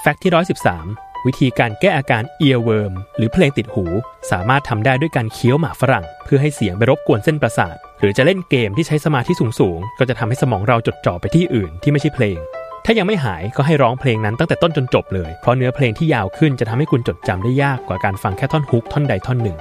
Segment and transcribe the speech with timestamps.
[0.00, 0.32] fact ที่
[0.82, 3.84] 113 วิธีการแก้อาการ earworm หรือเพลงติดหู
[4.30, 12.38] สามารถทำได้ด้วยการเคี้ยวหมากฝรั่ง เพื่อให้เสียงไปรบกวนเส้นประสาท หรือจะเล่นเกมที่ใช้สมาธิสูงๆ ก็จะทำให้สมองเราจดจ่อไปที่อื่นที่ไม่ใช่เพลง
[12.84, 19.58] ถ้ายังไม่หายก็ให้ร้องเพลงนั้นตั้งแต่ต้นจนจบเลย เพราะเนื้อเพลงที่ยาวขึ้นจะทำให้คุณจดจำได้ยากกว่าการฟังแค่ท่อนฮุกท่อนใดท่อนหนึ่ง